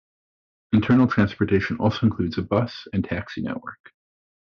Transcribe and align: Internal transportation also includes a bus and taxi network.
Internal 0.73 1.05
transportation 1.05 1.77
also 1.77 2.07
includes 2.07 2.39
a 2.39 2.41
bus 2.41 2.87
and 2.91 3.03
taxi 3.05 3.39
network. 3.39 3.93